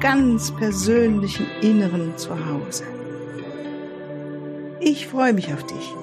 ganz 0.00 0.50
persönlichen 0.56 1.46
Inneren 1.60 2.16
zu 2.16 2.30
Hause. 2.30 2.84
Ich 4.80 5.06
freue 5.06 5.34
mich 5.34 5.52
auf 5.52 5.66
dich. 5.66 5.94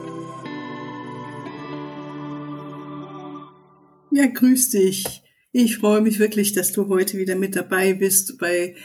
Ja, 4.11 4.27
grüß 4.27 4.69
dich. 4.69 5.23
Ich 5.51 5.77
freue 5.77 6.01
mich 6.01 6.19
wirklich, 6.19 6.53
dass 6.53 6.71
du 6.73 6.87
heute 6.89 7.17
wieder 7.17 7.35
mit 7.35 7.55
dabei 7.55 7.95
bist 7.95 8.37
bei 8.37 8.75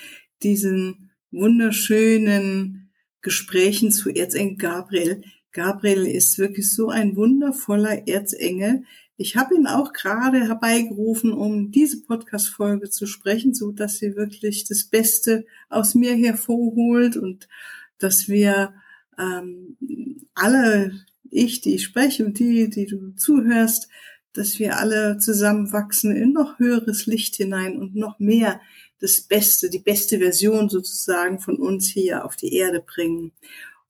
diesen 0.43 1.11
wunderschönen 1.31 2.91
Gesprächen 3.21 3.93
zu 3.93 4.09
Erzengel 4.09 4.57
Gabriel. 4.57 5.23
Gabriel 5.53 6.07
ist 6.07 6.39
wirklich 6.39 6.71
so 6.71 6.89
ein 6.89 7.17
wundervoller 7.17 8.09
Erzengel, 8.09 8.85
ich 9.17 9.37
habe 9.37 9.55
ihn 9.55 9.67
auch 9.67 9.93
gerade 9.93 10.47
herbeigerufen, 10.47 11.33
um 11.33 11.71
diese 11.71 12.03
Podcast-Folge 12.03 12.91
zu 12.91 13.07
sprechen, 13.07 13.55
so 13.55 13.71
dass 13.71 13.99
sie 13.99 14.17
wirklich 14.17 14.65
das 14.65 14.85
Beste 14.85 15.45
aus 15.69 15.95
mir 15.95 16.15
hervorholt 16.15 17.17
und 17.17 17.49
dass 17.99 18.29
wir 18.29 18.75
ähm, 19.19 19.77
alle, 20.35 20.93
ich, 21.31 21.61
die 21.61 21.75
ich 21.77 21.85
spreche 21.85 22.25
und 22.25 22.39
die, 22.39 22.69
die 22.71 22.87
du 22.87 23.15
zuhörst, 23.15 23.89
dass 24.33 24.59
wir 24.59 24.79
alle 24.79 25.19
zusammenwachsen 25.19 26.17
in 26.17 26.33
noch 26.33 26.59
höheres 26.59 27.07
Licht 27.07 27.37
hinein 27.37 27.79
und 27.79 27.95
noch 27.95 28.19
mehr 28.19 28.61
das 29.01 29.21
Beste, 29.21 29.69
die 29.69 29.79
beste 29.79 30.19
Version 30.19 30.69
sozusagen 30.69 31.39
von 31.39 31.57
uns 31.57 31.89
hier 31.89 32.25
auf 32.25 32.37
die 32.37 32.55
Erde 32.55 32.81
bringen. 32.81 33.33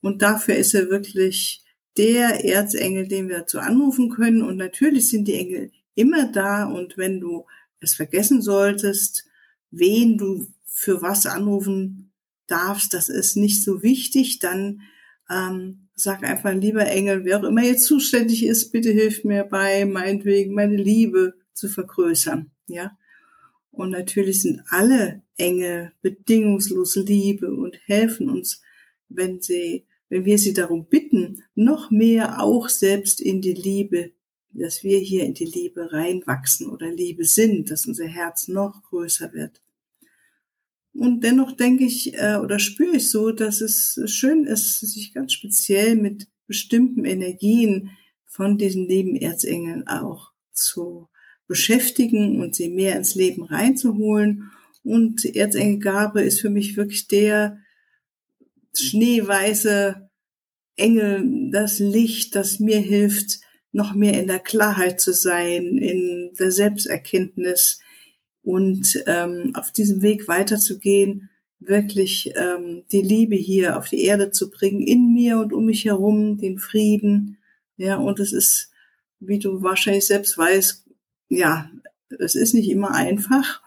Und 0.00 0.22
dafür 0.22 0.56
ist 0.56 0.74
er 0.74 0.90
wirklich 0.90 1.61
der 1.96 2.44
Erzengel, 2.44 3.08
den 3.08 3.28
wir 3.28 3.40
dazu 3.40 3.58
anrufen 3.58 4.10
können. 4.10 4.42
Und 4.42 4.56
natürlich 4.56 5.08
sind 5.08 5.28
die 5.28 5.34
Engel 5.34 5.70
immer 5.94 6.30
da. 6.30 6.64
Und 6.64 6.96
wenn 6.96 7.20
du 7.20 7.44
es 7.80 7.94
vergessen 7.94 8.42
solltest, 8.42 9.26
wen 9.70 10.18
du 10.18 10.46
für 10.64 11.02
was 11.02 11.26
anrufen 11.26 12.12
darfst, 12.46 12.94
das 12.94 13.08
ist 13.08 13.36
nicht 13.36 13.62
so 13.62 13.82
wichtig, 13.82 14.38
dann 14.38 14.82
ähm, 15.30 15.88
sag 15.94 16.24
einfach, 16.24 16.52
lieber 16.54 16.86
Engel, 16.86 17.24
wer 17.24 17.40
auch 17.40 17.44
immer 17.44 17.62
jetzt 17.62 17.84
zuständig 17.84 18.44
ist, 18.44 18.72
bitte 18.72 18.90
hilf 18.90 19.24
mir 19.24 19.44
bei, 19.44 19.84
meinetwegen 19.84 20.54
meine 20.54 20.76
Liebe 20.76 21.34
zu 21.52 21.68
vergrößern. 21.68 22.50
Ja. 22.66 22.96
Und 23.70 23.90
natürlich 23.90 24.42
sind 24.42 24.62
alle 24.68 25.22
Engel 25.36 25.92
bedingungslos 26.02 26.96
Liebe 26.96 27.52
und 27.52 27.78
helfen 27.86 28.28
uns, 28.28 28.62
wenn 29.08 29.40
sie 29.40 29.86
wenn 30.12 30.26
wir 30.26 30.36
sie 30.36 30.52
darum 30.52 30.84
bitten, 30.84 31.42
noch 31.54 31.90
mehr 31.90 32.42
auch 32.42 32.68
selbst 32.68 33.18
in 33.18 33.40
die 33.40 33.54
Liebe, 33.54 34.12
dass 34.50 34.84
wir 34.84 34.98
hier 34.98 35.24
in 35.24 35.32
die 35.32 35.46
Liebe 35.46 35.90
reinwachsen 35.90 36.68
oder 36.68 36.92
Liebe 36.92 37.24
sind, 37.24 37.70
dass 37.70 37.86
unser 37.86 38.04
Herz 38.04 38.46
noch 38.46 38.82
größer 38.82 39.32
wird. 39.32 39.62
Und 40.92 41.24
dennoch 41.24 41.52
denke 41.52 41.84
ich 41.84 42.12
äh, 42.12 42.36
oder 42.36 42.58
spüre 42.58 42.96
ich 42.96 43.08
so, 43.08 43.32
dass 43.32 43.62
es 43.62 43.98
schön 44.04 44.44
ist, 44.44 44.80
sich 44.80 45.14
ganz 45.14 45.32
speziell 45.32 45.96
mit 45.96 46.28
bestimmten 46.46 47.06
Energien 47.06 47.92
von 48.26 48.58
diesen 48.58 48.86
lieben 48.86 49.16
Erzengeln 49.16 49.88
auch 49.88 50.32
zu 50.52 51.08
beschäftigen 51.46 52.42
und 52.42 52.54
sie 52.54 52.68
mehr 52.68 52.96
ins 52.96 53.14
Leben 53.14 53.44
reinzuholen. 53.44 54.50
Und 54.84 55.24
Erzengel 55.24 55.78
Gabriel 55.78 56.26
ist 56.26 56.42
für 56.42 56.50
mich 56.50 56.76
wirklich 56.76 57.08
der, 57.08 57.61
schneeweiße 58.74 60.08
Engel, 60.76 61.50
das 61.50 61.78
Licht, 61.78 62.34
das 62.34 62.58
mir 62.58 62.78
hilft, 62.78 63.40
noch 63.72 63.94
mehr 63.94 64.20
in 64.20 64.26
der 64.26 64.38
Klarheit 64.38 65.00
zu 65.00 65.12
sein, 65.12 65.78
in 65.78 66.32
der 66.38 66.50
Selbsterkenntnis 66.50 67.80
und 68.42 69.02
ähm, 69.06 69.52
auf 69.54 69.72
diesem 69.72 70.02
Weg 70.02 70.28
weiterzugehen, 70.28 71.30
wirklich 71.58 72.32
ähm, 72.36 72.84
die 72.90 73.02
Liebe 73.02 73.36
hier 73.36 73.78
auf 73.78 73.88
die 73.88 74.02
Erde 74.02 74.30
zu 74.30 74.50
bringen, 74.50 74.82
in 74.82 75.12
mir 75.12 75.38
und 75.38 75.52
um 75.52 75.66
mich 75.66 75.84
herum, 75.84 76.38
den 76.38 76.58
Frieden. 76.58 77.38
Ja, 77.76 77.96
und 77.96 78.20
es 78.20 78.32
ist, 78.32 78.70
wie 79.20 79.38
du 79.38 79.62
wahrscheinlich 79.62 80.06
selbst 80.06 80.36
weißt, 80.36 80.86
ja, 81.28 81.70
es 82.18 82.34
ist 82.34 82.54
nicht 82.54 82.68
immer 82.68 82.92
einfach. 82.92 83.62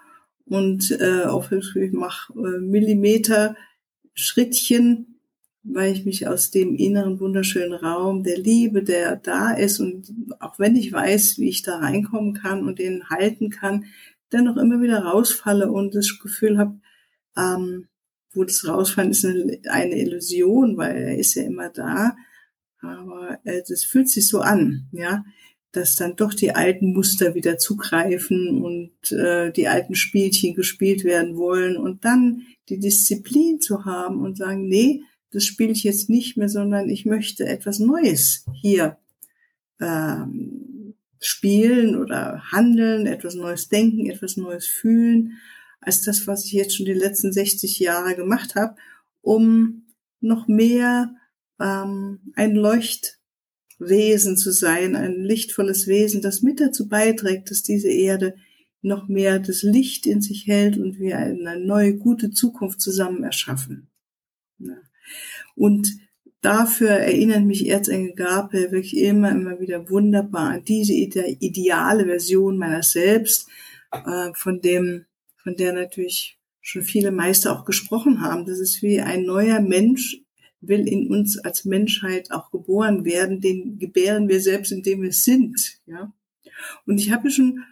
Und 0.46 0.92
äh, 1.00 1.24
auch 1.24 1.52
ich 1.52 1.92
mache 1.92 2.34
äh, 2.34 2.60
Millimeter 2.60 3.56
Schrittchen, 4.16 5.20
weil 5.64 5.94
ich 5.94 6.06
mich 6.06 6.28
aus 6.28 6.52
dem 6.52 6.76
inneren 6.76 7.20
wunderschönen 7.20 7.74
Raum 7.74 8.24
der 8.24 8.38
Liebe, 8.38 8.84
der 8.84 9.16
da 9.16 9.52
ist 9.52 9.80
und 9.80 10.14
auch 10.40 10.60
wenn 10.60 10.76
ich 10.76 10.92
weiß, 10.92 11.40
wie 11.40 11.50
ich 11.50 11.64
da 11.64 11.78
reinkommen 11.78 12.34
kann 12.34 12.66
und 12.66 12.80
den 12.80 13.10
halten 13.10 13.50
kann, 13.50 13.86
dennoch 14.32 14.58
immer 14.58 14.82
wieder 14.82 15.00
rausfalle 15.00 15.72
und 15.72 15.96
das 15.96 16.20
Gefühl 16.20 16.58
habe, 16.58 16.80
ähm, 17.38 17.88
wo 18.34 18.44
das 18.44 18.68
Rausfallen 18.68 19.12
ist 19.12 19.26
eine, 19.26 19.60
eine, 19.70 19.98
Illusion, 19.98 20.78
weil 20.78 20.96
er 20.96 21.18
ist 21.18 21.36
ja 21.36 21.44
immer 21.44 21.70
da, 21.70 22.16
aber 22.82 23.40
äh, 23.44 23.64
das 23.68 23.84
fühlt 23.84 24.10
sich 24.10 24.28
so 24.28 24.42
an, 24.42 24.88
ja, 24.92 25.26
dass 25.76 25.96
dann 25.96 26.16
doch 26.16 26.34
die 26.34 26.56
alten 26.56 26.94
Muster 26.94 27.36
wieder 27.36 27.58
zugreifen 27.58 28.64
und 28.64 29.12
äh, 29.12 29.52
die 29.52 29.68
alten 29.68 29.96
Spielchen 29.96 30.56
gespielt 30.56 31.04
werden 31.04 31.38
wollen 31.38 31.78
und 31.78 32.06
dann 32.06 32.44
die 32.70 32.80
Disziplin 32.80 33.60
zu 33.60 33.86
haben 33.86 34.22
und 34.22 34.38
sagen, 34.38 34.68
nee, 34.68 35.02
das 35.32 35.44
spiele 35.44 35.72
ich 35.72 35.84
jetzt 35.84 36.10
nicht 36.10 36.38
mehr, 36.38 36.50
sondern 36.50 36.90
ich 36.90 37.06
möchte 37.06 37.46
etwas 37.46 37.80
Neues 37.80 38.46
hier 38.54 38.98
ähm, 39.82 40.96
spielen 41.20 41.96
oder 41.96 42.44
handeln, 42.52 43.06
etwas 43.06 43.36
Neues 43.36 43.68
denken, 43.68 44.10
etwas 44.10 44.38
Neues 44.38 44.66
fühlen, 44.66 45.34
als 45.82 46.02
das, 46.02 46.26
was 46.28 46.46
ich 46.46 46.54
jetzt 46.54 46.76
schon 46.76 46.86
die 46.86 46.94
letzten 46.94 47.34
60 47.34 47.80
Jahre 47.80 48.16
gemacht 48.16 48.56
habe, 48.56 48.76
um 49.22 49.84
noch 50.22 50.48
mehr 50.48 51.16
ähm, 51.60 52.20
ein 52.36 52.56
Leuchtwesen 53.78 54.38
zu 54.38 54.52
sein, 54.52 54.96
ein 54.96 55.24
lichtvolles 55.24 55.88
Wesen, 55.88 56.22
das 56.22 56.42
mit 56.42 56.60
dazu 56.60 56.88
beiträgt, 56.88 57.52
dass 57.52 57.64
diese 57.64 57.90
Erde 57.90 58.36
noch 58.82 59.08
mehr 59.08 59.40
das 59.40 59.64
Licht 59.64 60.06
in 60.06 60.22
sich 60.22 60.48
hält 60.48 60.78
und 60.78 61.00
wir 61.00 61.18
eine 61.18 61.60
neue, 61.60 61.96
gute 61.96 62.32
Zukunft 62.32 62.80
zusammen 62.82 63.24
erschaffen. 63.24 63.90
Und 65.56 65.90
dafür 66.42 66.92
erinnert 66.92 67.44
mich 67.44 67.68
Erzengel 67.68 68.14
Gabriel 68.14 68.72
wirklich 68.72 68.98
immer, 68.98 69.32
immer 69.32 69.60
wieder 69.60 69.90
wunderbar 69.90 70.52
an 70.52 70.64
diese 70.64 70.94
ideale 70.94 72.06
Version 72.06 72.58
meiner 72.58 72.84
selbst, 72.84 73.48
äh, 73.92 74.32
von 74.36 74.62
dem, 74.62 75.06
von 75.38 75.56
der 75.56 75.74
natürlich 75.74 76.38
schon 76.62 76.84
viele 76.84 77.12
Meister 77.12 77.52
auch 77.52 77.66
gesprochen 77.66 78.22
haben. 78.22 78.46
Das 78.46 78.60
ist 78.60 78.82
wie 78.82 79.02
ein 79.02 79.24
neuer 79.24 79.62
Mensch 79.62 80.25
will 80.68 80.88
in 80.88 81.10
uns 81.10 81.38
als 81.38 81.66
Menschheit 81.66 82.32
auch 82.32 82.52
geboren 82.52 83.06
werden, 83.06 83.42
den 83.42 83.80
gebären 83.80 84.28
wir 84.30 84.42
selbst, 84.42 84.72
indem 84.72 85.02
wir 85.02 85.14
sind, 85.14 85.80
ja. 85.86 86.14
Und 86.86 87.00
ich 87.00 87.12
habe 87.12 87.30
schon 87.30 87.64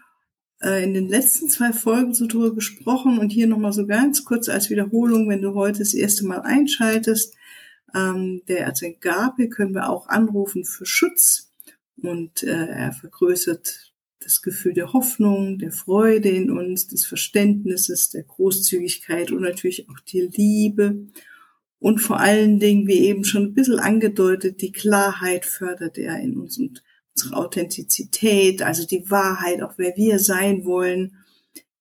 äh, 0.61 0.83
in 0.83 0.93
den 0.93 1.07
letzten 1.07 1.49
zwei 1.49 1.73
Folgen 1.73 2.13
so 2.13 2.27
drüber 2.27 2.53
gesprochen 2.53 3.19
und 3.19 3.31
hier 3.31 3.47
nochmal 3.47 3.73
so 3.73 3.85
ganz 3.85 4.25
kurz 4.25 4.49
als 4.49 4.69
Wiederholung, 4.69 5.29
wenn 5.29 5.41
du 5.41 5.53
heute 5.53 5.79
das 5.79 5.93
erste 5.93 6.25
Mal 6.25 6.41
einschaltest. 6.41 7.35
Ähm, 7.95 8.41
der 8.47 8.61
Erzengel 8.61 8.97
Gabriel 8.99 9.49
können 9.49 9.73
wir 9.73 9.89
auch 9.89 10.07
anrufen 10.07 10.65
für 10.65 10.85
Schutz 10.85 11.51
und 12.01 12.43
äh, 12.43 12.67
er 12.67 12.91
vergrößert 12.91 13.93
das 14.19 14.41
Gefühl 14.41 14.73
der 14.73 14.93
Hoffnung, 14.93 15.59
der 15.59 15.71
Freude 15.71 16.29
in 16.29 16.49
uns, 16.49 16.87
des 16.87 17.05
Verständnisses, 17.05 18.09
der 18.09 18.23
Großzügigkeit 18.23 19.31
und 19.31 19.41
natürlich 19.41 19.89
auch 19.89 19.99
die 19.99 20.21
Liebe. 20.21 21.07
Und 21.83 21.99
vor 21.99 22.21
allen 22.21 22.61
Dingen, 22.61 22.87
wie 22.87 22.99
eben 22.99 23.25
schon 23.25 23.43
ein 23.43 23.53
bisschen 23.53 23.77
angedeutet, 23.77 24.61
die 24.61 24.71
Klarheit 24.71 25.45
fördert 25.45 25.97
er 25.97 26.17
in 26.17 26.37
uns 26.37 26.57
und 26.57 26.81
unsere 27.13 27.35
Authentizität, 27.35 28.61
also 28.61 28.87
die 28.87 29.11
Wahrheit, 29.11 29.61
auch 29.61 29.73
wer 29.75 29.93
wir 29.97 30.19
sein 30.19 30.63
wollen. 30.63 31.17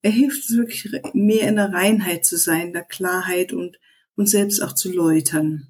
Er 0.02 0.10
hilft 0.10 0.50
uns 0.50 0.58
wirklich 0.58 0.90
mehr 1.12 1.46
in 1.46 1.54
der 1.54 1.72
Reinheit 1.72 2.24
zu 2.24 2.36
sein, 2.36 2.72
der 2.72 2.82
Klarheit 2.82 3.52
und 3.52 3.78
uns 4.16 4.32
selbst 4.32 4.60
auch 4.60 4.72
zu 4.72 4.92
läutern. 4.92 5.68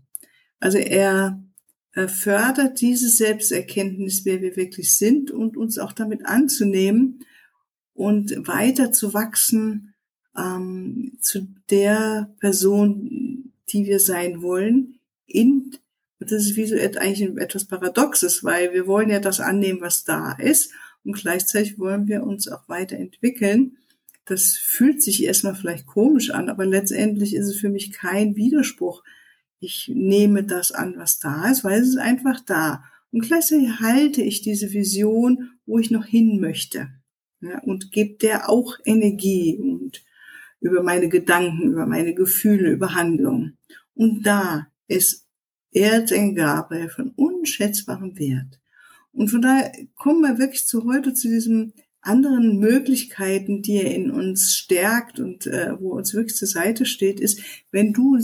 Also 0.61 0.79
er, 0.79 1.45
er 1.93 2.09
fördert 2.09 2.81
diese 2.81 3.11
Selbsterkenntnis, 3.11 4.25
wer 4.25 4.41
wir 4.41 4.57
wirklich 4.57 4.97
sind 4.97 5.31
und 5.31 5.59
uns 5.59 5.77
auch 5.77 5.93
damit 5.93 6.25
anzunehmen 6.25 7.23
und 7.93 8.31
weiter 8.49 8.93
zu 8.93 9.13
wachsen 9.13 9.93
ähm, 10.35 11.19
zu 11.21 11.49
der 11.69 12.35
Person, 12.41 13.42
die 13.73 13.87
wir 13.87 14.01
sein 14.01 14.43
wollen, 14.43 14.99
in, 15.27 15.77
das 16.21 16.33
ist 16.33 16.57
wie 16.57 16.67
so 16.67 16.77
eigentlich 16.77 17.23
etwas 17.37 17.67
Paradoxes, 17.67 18.45
weil 18.45 18.73
wir 18.73 18.87
wollen 18.87 19.11
ja 19.11 19.19
das 19.19 19.41
annehmen, 19.41 19.81
was 19.81 20.05
da 20.05 20.33
ist 20.33 20.73
und 21.05 21.15
gleichzeitig 21.15 21.79
wollen 21.79 22.07
wir 22.07 22.23
uns 22.23 22.49
auch 22.49 22.69
weiterentwickeln. 22.69 23.79
Das 24.25 24.57
fühlt 24.57 25.03
sich 25.03 25.25
erstmal 25.25 25.55
vielleicht 25.55 25.87
komisch 25.87 26.31
an, 26.31 26.49
aber 26.49 26.65
letztendlich 26.65 27.35
ist 27.35 27.49
es 27.49 27.59
für 27.59 27.71
mich 27.71 27.93
kein 27.93 28.37
Widerspruch. 28.37 29.03
Ich 29.59 29.91
nehme 29.93 30.45
das 30.45 30.73
an, 30.73 30.95
was 30.97 31.19
da 31.19 31.51
ist, 31.51 31.65
weil 31.65 31.81
es 31.81 31.89
ist 31.89 31.99
einfach 31.99 32.41
da. 32.41 32.85
Und 33.11 33.23
gleichzeitig 33.23 33.81
halte 33.81 34.23
ich 34.23 34.43
diese 34.43 34.73
Vision, 34.73 35.51
wo 35.67 35.79
ich 35.79 35.91
noch 35.91 36.05
hin 36.05 36.41
möchte. 36.41 36.89
Ja, 37.41 37.59
und 37.61 37.91
gebe 37.91 38.17
der 38.19 38.49
auch 38.49 38.79
Energie 38.85 39.59
und 39.59 40.05
über 40.61 40.83
meine 40.85 41.09
Gedanken, 41.09 41.73
über 41.73 41.87
meine 41.87 42.15
Gefühle, 42.15 42.71
über 42.71 42.95
Handlungen. 42.95 43.59
Und 43.95 44.23
da 44.25 44.69
ist 44.89 45.27
Erzengel 45.73 46.91
von 46.91 47.11
unschätzbarem 47.11 48.19
Wert. 48.19 48.61
Und 49.13 49.29
von 49.29 49.43
daher 49.43 49.73
kommen 49.95 50.23
wir 50.23 50.39
wirklich 50.39 50.67
zu 50.67 50.85
heute 50.85 51.15
zu 51.15 51.29
diesen 51.29 51.75
anderen 52.01 52.59
Möglichkeiten, 52.59 53.63
die 53.63 53.77
er 53.77 53.95
in 53.95 54.11
uns 54.11 54.55
stärkt 54.55 55.21
und 55.21 55.47
äh, 55.47 55.79
wo 55.79 55.93
uns 55.93 56.15
wirklich 56.15 56.37
zur 56.37 56.49
Seite 56.49 56.85
steht, 56.85 57.21
ist, 57.21 57.41
wenn 57.71 57.93
du 57.93 58.19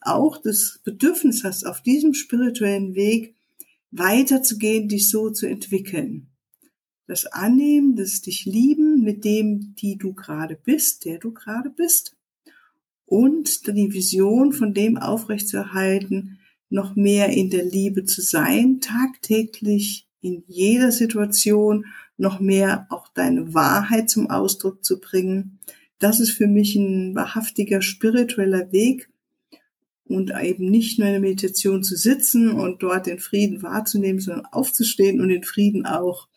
auch 0.00 0.38
das 0.38 0.80
Bedürfnis 0.84 1.42
hast, 1.42 1.66
auf 1.66 1.82
diesem 1.82 2.14
spirituellen 2.14 2.94
Weg 2.94 3.34
weiterzugehen, 3.90 4.88
dich 4.88 5.10
so 5.10 5.30
zu 5.30 5.46
entwickeln. 5.46 6.28
Das 7.08 7.26
Annehmen, 7.26 7.96
das 7.96 8.20
dich 8.20 8.44
lieben 8.44 9.02
mit 9.02 9.24
dem, 9.24 9.74
die 9.76 9.96
du 9.96 10.12
gerade 10.12 10.56
bist, 10.56 11.04
der 11.04 11.18
du 11.18 11.32
gerade 11.32 11.70
bist. 11.70 12.15
Und 13.06 13.66
die 13.66 13.92
Vision 13.92 14.52
von 14.52 14.74
dem 14.74 14.98
aufrechtzuerhalten, 14.98 16.40
noch 16.68 16.96
mehr 16.96 17.30
in 17.30 17.50
der 17.50 17.64
Liebe 17.64 18.04
zu 18.04 18.20
sein, 18.20 18.80
tagtäglich 18.80 20.08
in 20.20 20.42
jeder 20.48 20.90
Situation 20.90 21.86
noch 22.16 22.40
mehr 22.40 22.86
auch 22.90 23.08
deine 23.08 23.54
Wahrheit 23.54 24.10
zum 24.10 24.28
Ausdruck 24.30 24.84
zu 24.84 25.00
bringen. 25.00 25.60
Das 25.98 26.20
ist 26.20 26.32
für 26.32 26.48
mich 26.48 26.74
ein 26.74 27.14
wahrhaftiger 27.14 27.80
spiritueller 27.82 28.72
Weg 28.72 29.08
und 30.04 30.32
eben 30.40 30.70
nicht 30.70 30.98
nur 30.98 31.08
in 31.08 31.14
der 31.14 31.20
Meditation 31.20 31.82
zu 31.82 31.96
sitzen 31.96 32.50
und 32.50 32.82
dort 32.82 33.06
den 33.06 33.18
Frieden 33.18 33.62
wahrzunehmen, 33.62 34.20
sondern 34.20 34.46
aufzustehen 34.46 35.20
und 35.20 35.28
den 35.28 35.42
Frieden 35.42 35.86
auch 35.86 36.28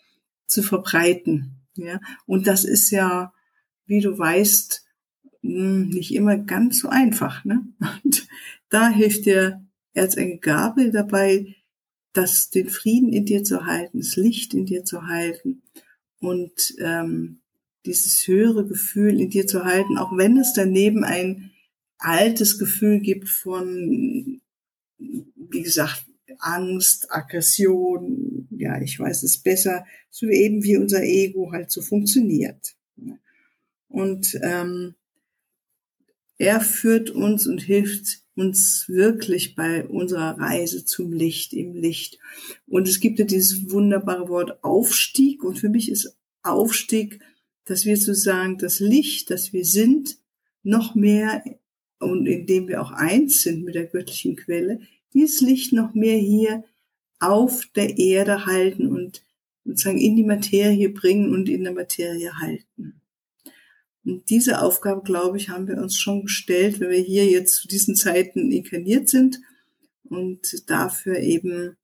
zu 0.48 0.64
verbreiten. 0.64 1.56
Ja, 1.76 2.00
und 2.26 2.48
das 2.48 2.66
ist 2.66 2.90
ja, 2.92 3.34
wie 3.86 4.02
du 4.02 4.18
weißt, 4.18 4.86
nicht 5.50 6.14
immer 6.14 6.38
ganz 6.38 6.80
so 6.80 6.90
einfach. 6.90 7.44
Ne? 7.46 7.68
Und 8.04 8.28
da 8.70 8.90
hilft 8.90 9.26
dir 9.26 9.66
Erzengel 9.94 10.40
Gabriel 10.40 10.92
dabei, 10.92 11.56
das, 12.14 12.50
den 12.50 12.70
Frieden 12.70 13.14
in 13.14 13.26
dir 13.26 13.44
zu 13.44 13.66
halten, 13.66 14.00
das 14.00 14.16
Licht 14.16 14.54
in 14.54 14.66
dir 14.66 14.84
zu 14.84 15.08
halten 15.08 15.62
und 16.20 16.76
ähm, 16.80 17.42
dieses 17.86 18.28
höhere 18.28 18.68
Gefühl 18.68 19.20
in 19.20 19.30
dir 19.30 19.48
zu 19.48 19.64
halten, 19.64 19.98
auch 19.98 20.16
wenn 20.18 20.38
es 20.38 20.54
daneben 20.54 21.04
ein 21.04 21.52
altes 21.98 22.58
Gefühl 22.58 23.00
gibt 23.00 23.30
von, 23.30 24.42
wie 24.98 25.62
gesagt, 25.62 26.06
Angst, 26.40 27.12
Aggression, 27.12 28.48
ja, 28.52 28.82
ich 28.82 29.00
weiß 29.00 29.24
es 29.24 29.38
besser, 29.38 29.86
so 30.10 30.28
eben 30.28 30.64
wie 30.64 30.78
unser 30.78 31.04
Ego 31.04 31.52
halt 31.52 31.72
so 31.72 31.82
funktioniert. 31.82 32.76
Und 33.88 34.40
ähm, 34.44 34.96
er 36.40 36.62
führt 36.62 37.12
uns 37.12 37.46
und 37.46 37.62
hilft 37.62 38.24
uns 38.34 38.86
wirklich 38.88 39.56
bei 39.56 39.86
unserer 39.86 40.40
Reise 40.40 40.86
zum 40.86 41.12
Licht, 41.12 41.52
im 41.54 41.76
Licht. 41.76 42.18
Und 42.66 42.88
es 42.88 43.02
gibt 43.02 43.20
ja 43.20 43.26
dieses 43.26 43.70
wunderbare 43.70 44.30
Wort 44.30 44.64
Aufstieg. 44.64 45.44
Und 45.44 45.60
für 45.60 45.68
mich 45.68 45.92
ist 45.92 46.18
Aufstieg, 46.42 47.20
dass 47.66 47.86
wir 47.86 47.98
sozusagen 47.98 48.58
das 48.58 48.80
Licht, 48.80 49.30
das 49.30 49.52
wir 49.52 49.66
sind, 49.66 50.18
noch 50.64 50.96
mehr 50.96 51.44
und 52.00 52.26
indem 52.26 52.70
wir 52.70 52.82
auch 52.82 52.92
eins 52.92 53.42
sind 53.42 53.66
mit 53.66 53.76
der 53.76 53.88
göttlichen 53.88 54.38
Quelle, 54.38 54.80
dieses 55.14 55.42
Licht 55.42 55.74
noch 55.74 55.94
mehr 55.94 56.18
hier 56.18 56.64
auf 57.20 57.66
der 57.76 57.98
Erde 57.98 58.46
halten 58.46 58.88
und 58.88 59.26
sozusagen 59.66 59.98
in 59.98 60.16
die 60.16 60.24
Materie 60.24 60.90
bringen 60.90 61.34
und 61.34 61.50
in 61.50 61.66
der 61.66 61.74
Materie 61.74 62.32
halten. 62.40 62.99
Und 64.06 64.30
diese 64.30 64.62
Aufgabe, 64.62 65.02
glaube 65.04 65.38
ich, 65.38 65.50
haben 65.50 65.68
wir 65.68 65.78
uns 65.78 65.98
schon 65.98 66.24
gestellt, 66.24 66.80
wenn 66.80 66.90
wir 66.90 67.02
hier 67.02 67.26
jetzt 67.26 67.56
zu 67.56 67.68
diesen 67.68 67.96
Zeiten 67.96 68.52
inkarniert 68.52 69.10
sind 69.10 69.42
und 70.04 70.70
dafür 70.70 71.20
eben, 71.20 71.78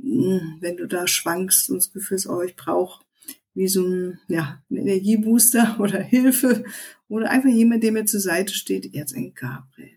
hm, 0.00 0.58
wenn 0.60 0.76
du 0.76 0.86
da 0.86 1.06
schwankst 1.06 1.70
und 1.70 1.76
das 1.78 1.92
Gefühl 1.92 2.16
hast, 2.16 2.28
oh, 2.28 2.42
ich 2.42 2.56
brauche 2.56 3.04
wie 3.54 3.68
so 3.68 3.84
ein, 3.84 4.18
ja, 4.28 4.62
ein 4.70 4.76
Energiebooster 4.76 5.76
oder 5.80 6.00
Hilfe 6.00 6.64
oder 7.08 7.30
einfach 7.30 7.50
jemand, 7.50 7.82
der 7.82 7.92
mir 7.92 8.04
zur 8.04 8.20
Seite 8.20 8.54
steht, 8.54 8.94
Erzengel 8.94 9.32
Gabriel. 9.32 9.96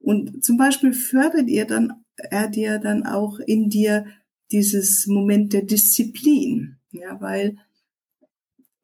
Und 0.00 0.44
zum 0.44 0.56
Beispiel 0.56 0.92
fördert 0.92 1.48
ihr 1.48 1.66
dann, 1.66 2.04
er 2.16 2.48
dir 2.48 2.78
dann 2.78 3.04
auch 3.04 3.38
in 3.40 3.68
dir 3.68 4.06
dieses 4.50 5.06
Moment 5.06 5.52
der 5.52 5.62
Disziplin, 5.62 6.76
ja, 6.92 7.20
weil 7.20 7.58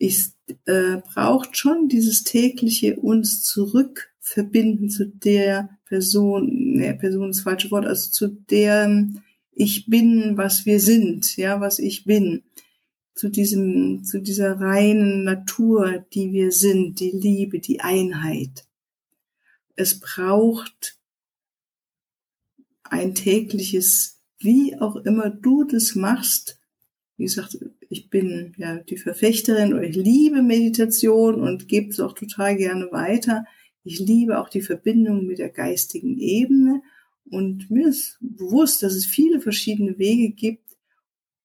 es 0.06 0.36
äh, 0.66 0.96
braucht 1.14 1.56
schon 1.56 1.88
dieses 1.88 2.24
tägliche 2.24 2.96
uns 2.96 3.42
zurück 3.42 4.10
verbinden 4.20 4.88
zu 4.88 5.06
der 5.06 5.78
Person, 5.84 6.74
ne, 6.76 6.94
Person 6.94 7.30
ist 7.30 7.38
das 7.38 7.44
falsche 7.44 7.70
Wort, 7.70 7.86
also 7.86 8.10
zu 8.10 8.28
der 8.28 9.06
ich 9.52 9.86
bin, 9.86 10.36
was 10.36 10.66
wir 10.66 10.80
sind, 10.80 11.36
ja, 11.36 11.60
was 11.60 11.78
ich 11.78 12.04
bin, 12.04 12.42
zu 13.14 13.28
diesem, 13.28 14.02
zu 14.04 14.20
dieser 14.20 14.60
reinen 14.60 15.22
Natur, 15.24 16.04
die 16.12 16.32
wir 16.32 16.50
sind, 16.50 16.98
die 16.98 17.12
Liebe, 17.12 17.60
die 17.60 17.80
Einheit. 17.80 18.66
Es 19.76 20.00
braucht 20.00 20.98
ein 22.82 23.14
tägliches, 23.14 24.20
wie 24.38 24.76
auch 24.80 24.96
immer 24.96 25.30
du 25.30 25.64
das 25.64 25.94
machst, 25.94 26.58
wie 27.16 27.24
gesagt, 27.24 27.58
ich 27.88 28.10
bin 28.10 28.54
ja 28.56 28.78
die 28.78 28.96
Verfechterin 28.96 29.72
oder 29.72 29.84
ich 29.84 29.96
liebe 29.96 30.42
Meditation 30.42 31.36
und 31.36 31.68
gebe 31.68 31.90
es 31.90 32.00
auch 32.00 32.12
total 32.12 32.56
gerne 32.56 32.88
weiter. 32.90 33.44
Ich 33.84 34.00
liebe 34.00 34.40
auch 34.40 34.48
die 34.48 34.62
Verbindung 34.62 35.26
mit 35.26 35.38
der 35.38 35.50
geistigen 35.50 36.18
Ebene 36.18 36.82
und 37.30 37.70
mir 37.70 37.88
ist 37.88 38.18
bewusst, 38.20 38.82
dass 38.82 38.94
es 38.94 39.06
viele 39.06 39.40
verschiedene 39.40 39.98
Wege 39.98 40.30
gibt 40.30 40.64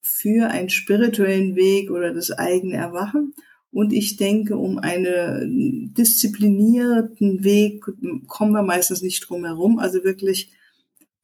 für 0.02 0.50
einen 0.50 0.70
spirituellen 0.70 1.56
Weg 1.56 1.92
oder 1.92 2.14
das 2.14 2.32
eigene 2.32 2.76
Erwachen. 2.76 3.34
Und 3.72 3.94
ich 3.94 4.18
denke, 4.18 4.58
um 4.58 4.80
einen 4.80 5.94
disziplinierten 5.94 7.44
Weg 7.44 7.86
kommen 8.28 8.52
wir 8.52 8.64
meistens 8.64 9.02
nicht 9.02 9.30
drum 9.30 9.46
herum. 9.46 9.78
Also 9.78 10.04
wirklich 10.04 10.52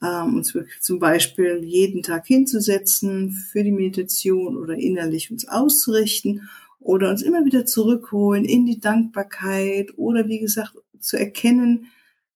ähm, 0.02 0.36
uns 0.36 0.54
wirklich 0.54 0.82
zum 0.82 1.00
Beispiel 1.00 1.62
jeden 1.64 2.04
Tag 2.04 2.28
hinzusetzen 2.28 3.32
für 3.32 3.64
die 3.64 3.72
Meditation 3.72 4.58
oder 4.58 4.76
innerlich 4.76 5.32
uns 5.32 5.48
auszurichten 5.48 6.50
oder 6.80 7.10
uns 7.10 7.22
immer 7.22 7.46
wieder 7.46 7.66
zurückholen 7.66 8.44
in 8.46 8.66
die 8.66 8.80
Dankbarkeit 8.80 9.98
oder 9.98 10.28
wie 10.28 10.40
gesagt 10.40 10.74
zu 11.00 11.18
erkennen, 11.18 11.88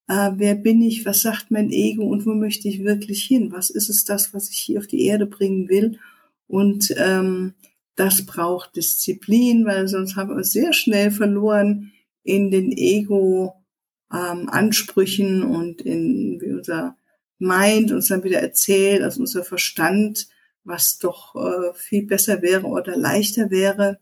äh, 0.07 0.31
wer 0.35 0.55
bin 0.55 0.81
ich, 0.81 1.05
was 1.05 1.21
sagt 1.21 1.51
mein 1.51 1.71
Ego 1.71 2.03
und 2.03 2.25
wo 2.25 2.33
möchte 2.33 2.67
ich 2.67 2.83
wirklich 2.83 3.23
hin, 3.23 3.51
was 3.51 3.69
ist 3.69 3.89
es 3.89 4.05
das, 4.05 4.33
was 4.33 4.49
ich 4.49 4.57
hier 4.57 4.79
auf 4.79 4.87
die 4.87 5.05
Erde 5.05 5.27
bringen 5.27 5.69
will? 5.69 5.99
Und 6.47 6.95
ähm, 6.97 7.53
das 7.95 8.25
braucht 8.25 8.75
Disziplin, 8.75 9.65
weil 9.65 9.87
sonst 9.87 10.15
haben 10.15 10.29
wir 10.29 10.37
uns 10.37 10.51
sehr 10.51 10.73
schnell 10.73 11.11
verloren 11.11 11.91
in 12.23 12.49
den 12.49 12.71
Ego-Ansprüchen 12.71 15.43
ähm, 15.43 15.51
und 15.51 15.81
in 15.81 16.41
wie 16.41 16.53
unser 16.53 16.95
meint, 17.39 17.91
uns 17.91 18.08
dann 18.10 18.24
wieder 18.24 18.39
erzählt, 18.39 19.01
also 19.01 19.22
unser 19.22 19.43
Verstand, 19.43 20.27
was 20.63 21.00
doch 21.00 21.36
äh, 21.36 21.74
viel 21.74 22.05
besser 22.05 22.41
wäre 22.41 22.67
oder 22.67 22.96
leichter 22.96 23.50
wäre, 23.50 24.00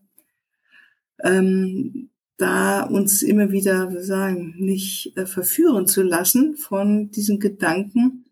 ähm, 1.23 2.09
da 2.37 2.83
uns 2.83 3.23
immer 3.23 3.51
wieder, 3.51 3.91
wir 3.91 4.03
sagen, 4.03 4.55
nicht 4.57 5.17
äh, 5.17 5.25
verführen 5.25 5.87
zu 5.87 6.03
lassen 6.03 6.55
von 6.55 7.09
diesen 7.09 7.39
Gedanken, 7.39 8.25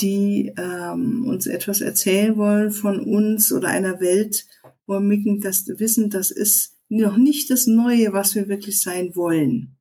die 0.00 0.52
ähm, 0.58 1.26
uns 1.26 1.46
etwas 1.46 1.80
erzählen 1.80 2.36
wollen 2.36 2.70
von 2.72 3.00
uns 3.00 3.52
oder 3.52 3.68
einer 3.68 4.00
Welt, 4.00 4.46
wo 4.86 5.00
wir 5.00 5.40
das 5.40 5.66
wissen, 5.78 6.10
das 6.10 6.30
ist 6.30 6.76
noch 6.88 7.16
nicht 7.16 7.50
das 7.50 7.66
Neue, 7.66 8.12
was 8.12 8.34
wir 8.34 8.48
wirklich 8.48 8.80
sein 8.80 9.14
wollen. 9.14 9.76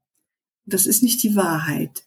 Das 0.66 0.86
ist 0.86 1.04
nicht 1.04 1.22
die 1.24 1.36
Wahrheit. 1.36 2.06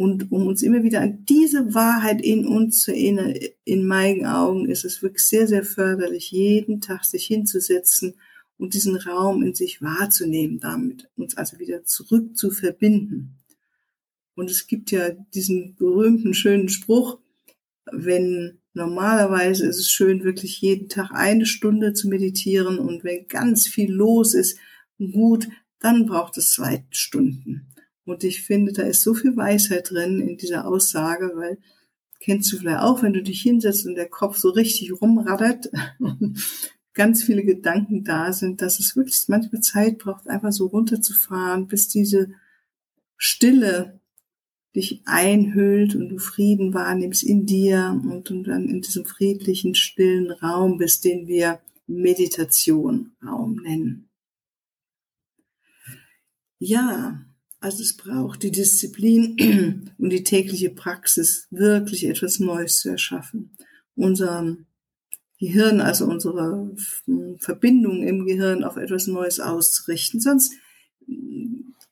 Und 0.00 0.32
um 0.32 0.46
uns 0.46 0.62
immer 0.62 0.82
wieder 0.82 1.02
an 1.02 1.26
diese 1.26 1.74
Wahrheit 1.74 2.22
in 2.22 2.46
uns 2.46 2.84
zu 2.84 2.90
erinnern, 2.90 3.34
in 3.64 3.86
meinen 3.86 4.24
Augen 4.24 4.66
ist 4.66 4.86
es 4.86 5.02
wirklich 5.02 5.26
sehr, 5.26 5.46
sehr 5.46 5.62
förderlich, 5.62 6.30
jeden 6.30 6.80
Tag 6.80 7.04
sich 7.04 7.26
hinzusetzen 7.26 8.14
und 8.56 8.72
diesen 8.72 8.96
Raum 8.96 9.42
in 9.42 9.52
sich 9.52 9.82
wahrzunehmen, 9.82 10.58
damit 10.58 11.10
uns 11.18 11.36
also 11.36 11.58
wieder 11.58 11.84
zurück 11.84 12.34
zu 12.34 12.50
verbinden. 12.50 13.36
Und 14.36 14.50
es 14.50 14.66
gibt 14.66 14.90
ja 14.90 15.10
diesen 15.10 15.76
berühmten 15.76 16.32
schönen 16.32 16.70
Spruch, 16.70 17.18
wenn 17.92 18.58
normalerweise 18.72 19.66
ist 19.66 19.80
es 19.80 19.90
schön, 19.90 20.24
wirklich 20.24 20.62
jeden 20.62 20.88
Tag 20.88 21.10
eine 21.12 21.44
Stunde 21.44 21.92
zu 21.92 22.08
meditieren 22.08 22.78
und 22.78 23.04
wenn 23.04 23.28
ganz 23.28 23.68
viel 23.68 23.92
los 23.92 24.32
ist, 24.32 24.56
gut, 24.96 25.46
dann 25.78 26.06
braucht 26.06 26.38
es 26.38 26.52
zwei 26.52 26.86
Stunden. 26.88 27.69
Und 28.10 28.24
ich 28.24 28.42
finde, 28.42 28.72
da 28.72 28.82
ist 28.82 29.02
so 29.02 29.14
viel 29.14 29.36
Weisheit 29.36 29.90
drin 29.90 30.20
in 30.20 30.36
dieser 30.36 30.66
Aussage, 30.66 31.32
weil 31.34 31.58
kennst 32.18 32.52
du 32.52 32.58
vielleicht 32.58 32.80
auch, 32.80 33.02
wenn 33.02 33.12
du 33.12 33.22
dich 33.22 33.40
hinsetzt 33.40 33.86
und 33.86 33.94
der 33.94 34.08
Kopf 34.08 34.36
so 34.36 34.50
richtig 34.50 34.92
rumraddert 35.00 35.70
und 35.98 36.38
ganz 36.92 37.22
viele 37.22 37.44
Gedanken 37.44 38.04
da 38.04 38.32
sind, 38.32 38.62
dass 38.62 38.80
es 38.80 38.96
wirklich 38.96 39.24
manchmal 39.28 39.62
Zeit 39.62 39.98
braucht, 39.98 40.28
einfach 40.28 40.52
so 40.52 40.66
runterzufahren, 40.66 41.66
bis 41.66 41.88
diese 41.88 42.30
Stille 43.16 44.00
dich 44.74 45.02
einhüllt 45.04 45.94
und 45.94 46.08
du 46.08 46.18
Frieden 46.18 46.74
wahrnimmst 46.74 47.22
in 47.22 47.46
dir 47.46 48.00
und 48.04 48.28
du 48.28 48.42
dann 48.42 48.68
in 48.68 48.80
diesem 48.82 49.04
friedlichen, 49.04 49.74
stillen 49.74 50.30
Raum 50.30 50.78
bist, 50.78 51.04
den 51.04 51.26
wir 51.26 51.60
Meditation 51.86 53.12
Raum 53.22 53.56
nennen. 53.62 54.08
Ja, 56.58 57.24
also 57.60 57.82
es 57.82 57.96
braucht 57.96 58.42
die 58.42 58.50
Disziplin 58.50 59.92
und 59.98 60.10
die 60.10 60.24
tägliche 60.24 60.70
Praxis, 60.70 61.46
wirklich 61.50 62.06
etwas 62.06 62.40
Neues 62.40 62.80
zu 62.80 62.88
erschaffen. 62.88 63.50
Unser 63.94 64.56
Gehirn, 65.38 65.80
also 65.80 66.06
unsere 66.06 66.74
Verbindung 67.38 68.02
im 68.02 68.26
Gehirn 68.26 68.64
auf 68.64 68.76
etwas 68.76 69.06
Neues 69.06 69.40
auszurichten. 69.40 70.20
Sonst 70.20 70.52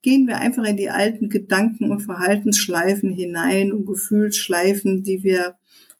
gehen 0.02 0.26
wir 0.26 0.38
einfach 0.38 0.64
in 0.64 0.76
die 0.76 0.90
alten 0.90 1.28
Gedanken 1.28 1.90
und 1.90 2.00
Verhaltensschleifen 2.00 3.12
hinein 3.12 3.72
und 3.72 3.87
Gefühlsschleifen, 3.87 5.02
die 5.02 5.22
wir 5.22 5.56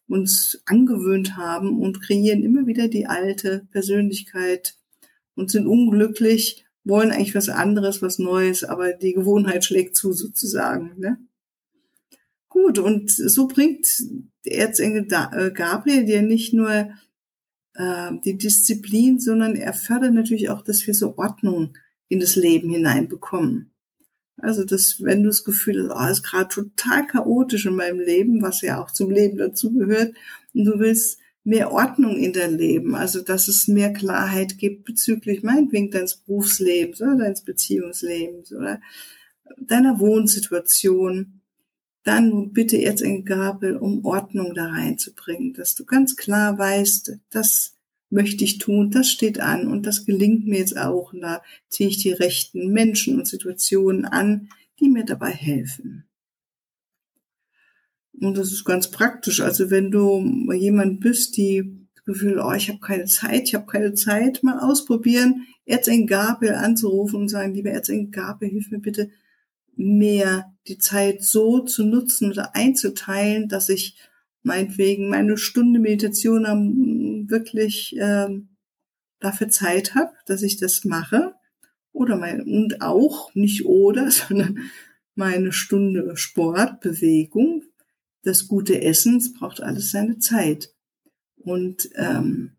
uns 0.09 0.63
angewöhnt 0.65 1.37
haben 1.37 1.79
und 1.79 2.01
kreieren 2.01 2.43
immer 2.43 2.67
wieder 2.67 2.89
die 2.89 3.07
alte 3.07 3.67
Persönlichkeit 3.71 4.77
und 5.35 5.51
sind 5.51 5.67
unglücklich, 5.67 6.65
wollen 6.89 7.11
eigentlich 7.11 7.35
was 7.35 7.49
anderes, 7.49 8.03
was 8.03 8.19
Neues, 8.19 8.65
aber 8.65 8.93
die 8.93 9.13
Gewohnheit 9.13 9.65
schlägt 9.65 9.97
zu 9.97 10.13
sozusagen. 10.13 10.95
Ne? 10.99 11.19
Gut, 12.49 12.79
und 12.79 13.11
so 13.11 13.47
bringt 13.47 13.87
Erzengel 14.45 15.07
äh, 15.11 15.51
Gabriel 15.51 16.05
dir 16.05 16.23
nicht 16.23 16.55
nur 16.55 16.91
äh, 17.75 18.11
die 18.25 18.39
Disziplin, 18.39 19.21
sondern 19.21 19.55
er 19.55 19.75
fördert 19.75 20.15
natürlich 20.15 20.49
auch, 20.51 20.63
dass 20.63 20.87
wir 20.87 20.95
so 20.95 21.17
Ordnung 21.19 21.77
in 22.09 22.21
das 22.21 22.37
Leben 22.37 22.71
hineinbekommen. 22.71 23.71
Also, 24.41 24.65
dass, 24.65 25.03
wenn 25.03 25.23
du 25.23 25.29
das 25.29 25.45
Gefühl 25.45 25.91
hast, 25.91 26.09
oh, 26.09 26.11
ist 26.11 26.23
gerade 26.23 26.49
total 26.49 27.07
chaotisch 27.07 27.67
in 27.67 27.75
meinem 27.75 28.01
Leben, 28.01 28.41
was 28.41 28.63
ja 28.63 28.81
auch 28.81 28.93
zum 28.93 29.11
Leben 29.11 29.37
dazugehört, 29.37 30.15
und 30.55 30.65
du 30.65 30.79
willst 30.79 31.19
mehr 31.45 31.73
Ordnung 31.73 32.17
in 32.17 32.33
dein 32.33 32.59
Leben, 32.59 32.95
also 32.95 33.23
dass 33.23 33.49
es 33.49 33.69
mehr 33.69 33.93
Klarheit 33.93 34.59
gibt 34.59 34.85
bezüglich 34.85 35.43
meinetwegen 35.43 35.91
deines 35.91 36.17
Berufslebens 36.17 37.01
oder 37.01 37.17
deines 37.17 37.43
Beziehungslebens 37.43 38.53
oder 38.53 38.81
deiner 39.57 39.99
Wohnsituation, 39.99 41.41
dann 42.05 42.53
bitte 42.53 42.77
jetzt 42.77 43.03
in 43.03 43.25
Gabel, 43.25 43.77
um 43.77 44.05
Ordnung 44.05 44.55
da 44.55 44.67
reinzubringen, 44.67 45.55
dass 45.55 45.75
du 45.75 45.85
ganz 45.85 46.17
klar 46.17 46.59
weißt, 46.59 47.19
das 47.31 47.75
möchte 48.11 48.45
ich 48.45 48.59
tun, 48.59 48.91
das 48.91 49.11
steht 49.11 49.41
an 49.41 49.69
und 49.69 49.85
das 49.85 50.07
gelingt 50.07 50.47
mir 50.47 50.59
jetzt 50.59 50.79
auch. 50.79 51.13
Und 51.13 51.21
da 51.21 51.43
ziehe 51.69 51.89
ich 51.89 51.99
die 51.99 52.13
rechten 52.13 52.73
Menschen 52.73 53.19
und 53.19 53.27
Situationen 53.27 54.05
an, 54.05 54.49
die 54.81 54.89
mir 54.89 55.05
dabei 55.05 55.31
helfen. 55.31 56.08
Und 58.21 58.37
das 58.37 58.53
ist 58.53 58.65
ganz 58.65 58.91
praktisch. 58.91 59.41
Also 59.41 59.71
wenn 59.71 59.91
du 59.91 60.53
jemand 60.53 61.01
bist, 61.01 61.37
die 61.37 61.89
Gefühl, 62.05 62.41
oh, 62.41 62.53
ich 62.53 62.69
habe 62.69 62.81
keine 62.81 63.05
Zeit, 63.05 63.43
ich 63.45 63.55
habe 63.55 63.67
keine 63.67 63.93
Zeit, 63.93 64.43
mal 64.43 64.59
ausprobieren, 64.61 65.47
Erzengabel 65.67 66.55
anzurufen 66.55 67.21
und 67.21 67.29
sagen, 67.29 67.55
lieber 67.55 67.71
Erzengabel, 67.71 68.49
hilf 68.49 68.71
mir 68.71 68.79
bitte 68.79 69.11
mehr 69.77 70.53
die 70.67 70.79
Zeit 70.79 71.23
so 71.23 71.61
zu 71.61 71.85
nutzen 71.85 72.31
oder 72.31 72.55
einzuteilen, 72.57 73.49
dass 73.49 73.69
ich 73.69 73.99
meinetwegen 74.43 75.11
meine 75.11 75.37
Stunde 75.37 75.79
Meditation 75.79 76.47
am, 76.47 77.29
wirklich 77.29 77.95
ähm, 77.99 78.57
dafür 79.21 79.49
Zeit 79.51 79.95
habe, 79.95 80.13
dass 80.27 80.43
ich 80.43 80.57
das 80.57 80.85
mache. 80.85 81.35
Oder 81.93 82.17
mein, 82.17 82.43
und 82.43 82.81
auch, 82.81 83.35
nicht 83.35 83.67
oder, 83.67 84.11
sondern 84.11 84.59
meine 85.15 85.53
Stunde 85.53 86.17
Sport, 86.17 86.81
Bewegung, 86.81 87.65
das 88.29 88.47
gute 88.47 88.83
Essen, 88.83 89.17
es 89.17 89.33
braucht 89.33 89.61
alles 89.61 89.91
seine 89.91 90.19
Zeit. 90.19 90.75
Und 91.37 91.89
ähm, 91.95 92.57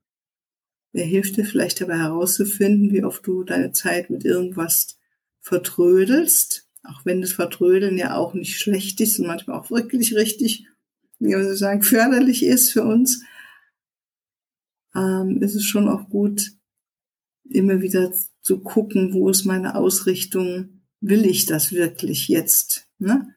wer 0.91 1.05
hilft 1.05 1.37
dir 1.37 1.45
vielleicht 1.45 1.79
dabei 1.81 1.97
herauszufinden, 1.97 2.91
wie 2.91 3.03
oft 3.03 3.25
du 3.25 3.43
deine 3.43 3.71
Zeit 3.71 4.09
mit 4.09 4.25
irgendwas 4.25 4.99
vertrödelst, 5.41 6.67
auch 6.83 7.05
wenn 7.05 7.21
das 7.21 7.33
Vertrödeln 7.33 7.97
ja 7.97 8.15
auch 8.15 8.33
nicht 8.33 8.59
schlecht 8.59 8.99
ist 9.01 9.19
und 9.19 9.27
manchmal 9.27 9.59
auch 9.59 9.69
wirklich 9.69 10.15
richtig, 10.15 10.67
wie 11.19 11.35
man 11.35 11.47
so 11.47 11.55
sagen, 11.55 11.81
förderlich 11.81 12.43
ist 12.43 12.71
für 12.71 12.83
uns, 12.83 13.23
ähm, 14.95 15.41
ist 15.41 15.55
es 15.55 15.65
schon 15.65 15.87
auch 15.87 16.09
gut, 16.09 16.51
immer 17.49 17.81
wieder 17.81 18.13
zu 18.41 18.59
gucken, 18.59 19.13
wo 19.13 19.29
ist 19.29 19.45
meine 19.45 19.75
Ausrichtung, 19.75 20.81
will 21.01 21.25
ich 21.25 21.45
das 21.45 21.71
wirklich 21.71 22.27
jetzt? 22.27 22.87
Ne? 22.97 23.33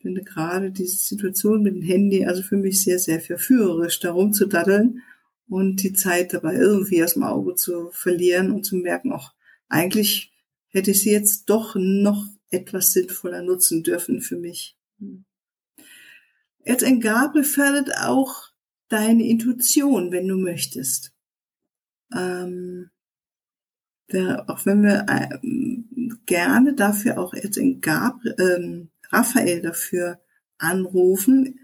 Finde 0.00 0.22
gerade 0.22 0.70
diese 0.70 0.96
Situation 0.96 1.62
mit 1.62 1.74
dem 1.74 1.82
Handy, 1.82 2.24
also 2.24 2.42
für 2.42 2.56
mich 2.56 2.82
sehr, 2.82 2.98
sehr 2.98 3.20
verführerisch, 3.20 4.00
darum 4.00 4.32
zu 4.32 4.46
daddeln 4.46 5.02
und 5.46 5.82
die 5.82 5.92
Zeit 5.92 6.32
dabei 6.32 6.54
irgendwie 6.54 7.04
aus 7.04 7.14
dem 7.14 7.22
Auge 7.22 7.54
zu 7.54 7.90
verlieren 7.90 8.50
und 8.50 8.64
zu 8.64 8.76
merken, 8.76 9.12
auch 9.12 9.34
eigentlich 9.68 10.32
hätte 10.68 10.92
ich 10.92 11.02
sie 11.02 11.10
jetzt 11.10 11.50
doch 11.50 11.76
noch 11.76 12.26
etwas 12.50 12.92
sinnvoller 12.92 13.42
nutzen 13.42 13.82
dürfen 13.82 14.20
für 14.22 14.36
mich. 14.36 14.76
Erzengabel 16.64 17.44
fördert 17.44 17.90
auch 17.98 18.50
deine 18.88 19.26
Intuition, 19.26 20.12
wenn 20.12 20.28
du 20.28 20.36
möchtest. 20.36 21.12
Ähm, 22.14 22.90
der, 24.12 24.48
auch 24.48 24.66
wenn 24.66 24.82
wir 24.82 25.06
äh, 25.08 25.38
gerne 26.26 26.74
dafür 26.74 27.18
auch 27.18 27.32
Erzengabel, 27.34 28.34
ähm, 28.38 28.90
Raphael 29.10 29.60
dafür 29.60 30.20
anrufen, 30.58 31.60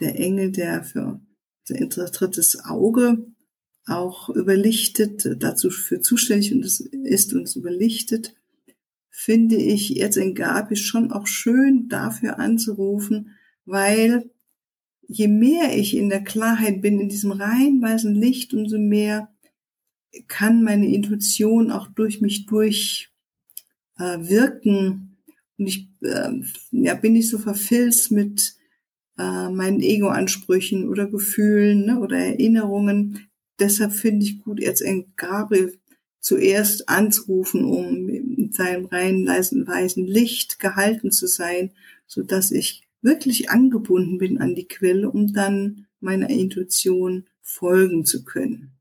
der 0.00 0.18
Engel, 0.18 0.52
der 0.52 0.84
für 0.84 1.20
unser 1.68 2.06
drittes 2.06 2.64
Auge 2.64 3.26
auch 3.86 4.28
überlichtet, 4.28 5.28
dazu 5.38 5.70
für 5.70 6.00
zuständig 6.00 6.52
und 6.52 6.64
es 6.64 6.80
ist 6.80 7.32
uns 7.32 7.56
überlichtet, 7.56 8.34
finde 9.10 9.56
ich 9.56 9.90
jetzt 9.90 10.16
in 10.16 10.34
Gabi 10.34 10.76
schon 10.76 11.10
auch 11.10 11.26
schön 11.26 11.88
dafür 11.88 12.38
anzurufen, 12.38 13.36
weil 13.64 14.30
je 15.06 15.28
mehr 15.28 15.76
ich 15.76 15.96
in 15.96 16.08
der 16.08 16.22
Klarheit 16.22 16.82
bin, 16.82 17.00
in 17.00 17.08
diesem 17.08 17.32
rein 17.32 17.80
weißen 17.80 18.14
Licht, 18.14 18.52
umso 18.54 18.78
mehr 18.78 19.32
kann 20.26 20.62
meine 20.62 20.92
Intuition 20.92 21.70
auch 21.70 21.88
durch 21.88 22.20
mich 22.20 22.46
durch 22.46 23.10
äh, 23.98 24.18
wirken 24.20 25.07
und 25.58 25.66
ich 25.66 25.88
äh, 26.02 26.30
ja, 26.70 26.94
bin 26.94 27.14
nicht 27.14 27.28
so 27.28 27.38
verfilzt 27.38 28.10
mit 28.10 28.54
äh, 29.18 29.50
meinen 29.50 29.80
Ego-Ansprüchen 29.80 30.88
oder 30.88 31.06
Gefühlen 31.06 31.86
ne, 31.86 32.00
oder 32.00 32.16
Erinnerungen. 32.16 33.28
Deshalb 33.58 33.92
finde 33.92 34.24
ich 34.24 34.42
gut, 34.42 34.60
jetzt 34.60 34.80
in 34.80 35.12
Gabriel 35.16 35.78
zuerst 36.20 36.88
anzurufen, 36.88 37.64
um 37.64 38.04
mit 38.04 38.54
seinem 38.54 38.86
reinen, 38.86 39.24
leisen, 39.24 39.66
weißen 39.66 40.06
Licht 40.06 40.58
gehalten 40.58 41.10
zu 41.10 41.26
sein, 41.26 41.72
so 42.06 42.22
dass 42.22 42.50
ich 42.50 42.82
wirklich 43.02 43.50
angebunden 43.50 44.18
bin 44.18 44.38
an 44.38 44.54
die 44.54 44.66
Quelle, 44.66 45.10
um 45.10 45.32
dann 45.32 45.86
meiner 46.00 46.30
Intuition 46.30 47.26
folgen 47.40 48.04
zu 48.04 48.24
können. 48.24 48.72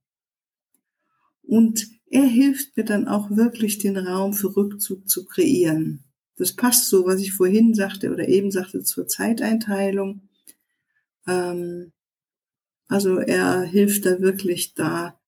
Und 1.42 1.88
er 2.10 2.26
hilft 2.26 2.76
mir 2.78 2.84
dann 2.84 3.08
auch 3.08 3.32
wirklich 3.32 3.80
den 3.80 3.98
Raum 3.98 4.34
für 4.34 4.56
Rückzug 4.56 5.08
zu 5.08 5.26
kreieren. 5.26 6.04
Das 6.38 6.54
passt 6.56 6.90
so, 6.90 7.06
was 7.06 7.20
ich 7.20 7.34
vorhin 7.34 7.74
sagte 7.74 8.12
oder 8.12 8.28
eben 8.28 8.52
sagte 8.52 8.84
zur 8.84 9.08
Zeiteinteilung. 9.08 10.22
Ähm, 11.28 11.92
also 12.88 13.18
er 13.18 13.64
hilft 13.64 14.06
da 14.06 14.22
wirklich 14.22 14.74
da, 14.76 15.20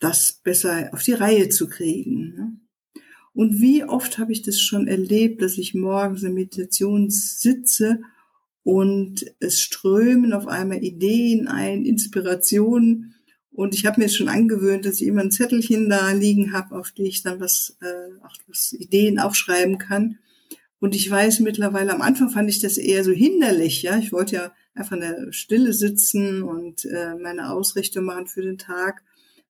das 0.00 0.40
besser 0.42 0.90
auf 0.92 1.02
die 1.02 1.12
Reihe 1.12 1.48
zu 1.48 1.68
kriegen. 1.68 2.34
Ne? 2.34 2.60
Und 3.32 3.60
wie 3.60 3.84
oft 3.84 4.18
habe 4.18 4.32
ich 4.32 4.42
das 4.42 4.60
schon 4.60 4.86
erlebt, 4.86 5.42
dass 5.42 5.56
ich 5.56 5.74
morgens 5.74 6.22
in 6.22 6.34
Meditation 6.34 7.10
sitze 7.10 8.00
und 8.62 9.24
es 9.40 9.60
strömen 9.60 10.32
auf 10.32 10.46
einmal 10.46 10.82
Ideen 10.82 11.48
ein, 11.48 11.84
Inspirationen. 11.84 13.13
Und 13.54 13.72
ich 13.72 13.86
habe 13.86 14.00
mir 14.00 14.06
jetzt 14.06 14.16
schon 14.16 14.28
angewöhnt, 14.28 14.84
dass 14.84 15.00
ich 15.00 15.06
immer 15.06 15.20
ein 15.20 15.30
Zettelchen 15.30 15.88
da 15.88 16.10
liegen 16.10 16.52
habe, 16.52 16.74
auf 16.74 16.90
die 16.90 17.04
ich 17.04 17.22
dann 17.22 17.38
was, 17.38 17.76
äh, 17.80 18.24
auch 18.24 18.34
was 18.48 18.72
Ideen 18.72 19.20
aufschreiben 19.20 19.78
kann. 19.78 20.18
Und 20.80 20.96
ich 20.96 21.08
weiß 21.08 21.38
mittlerweile, 21.38 21.94
am 21.94 22.02
Anfang 22.02 22.30
fand 22.30 22.50
ich 22.50 22.60
das 22.60 22.78
eher 22.78 23.04
so 23.04 23.12
hinderlich, 23.12 23.82
ja. 23.82 23.96
Ich 23.96 24.10
wollte 24.12 24.34
ja 24.36 24.52
einfach 24.74 24.96
in 24.96 25.02
der 25.02 25.32
Stille 25.32 25.72
sitzen 25.72 26.42
und 26.42 26.84
äh, 26.84 27.14
meine 27.14 27.52
Ausrichtung 27.52 28.06
machen 28.06 28.26
für 28.26 28.42
den 28.42 28.58
Tag. 28.58 29.04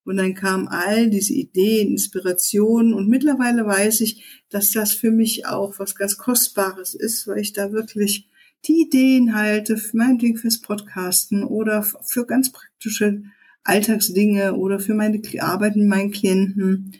Und 0.05 0.19
dann 0.19 0.35
kamen 0.35 0.69
all 0.69 1.09
diese 1.09 1.33
Ideen, 1.33 1.93
Inspirationen 1.93 2.93
und 2.93 3.09
mittlerweile 3.09 3.65
weiß 3.65 4.03
ich, 4.03 4.23
dass 4.51 4.71
das 4.71 4.93
für 4.93 5.11
mich 5.11 5.47
auch 5.47 5.79
was 5.79 5.95
ganz 5.95 6.19
Kostbares 6.19 6.95
ist, 6.95 7.27
weil 7.27 7.39
ich 7.39 7.55
da 7.55 7.73
wirklich 7.73 8.29
die 8.67 8.83
Ideen 8.83 9.35
halte, 9.35 9.81
meinetwegen 9.95 10.37
fürs 10.37 10.61
Podcasten 10.61 11.43
oder 11.43 11.83
für 11.83 12.27
ganz 12.27 12.53
praktische 12.53 13.23
Alltagsdinge 13.65 14.55
oder 14.55 14.79
für 14.79 14.95
meine 14.95 15.21
Arbeit 15.41 15.77
mit 15.77 15.89
meinen 15.89 16.11
Klienten. 16.11 16.93